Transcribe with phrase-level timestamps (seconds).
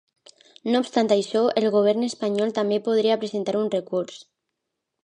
[0.71, 4.23] No obstant això, el govern espanyol també podria presentar un recurs.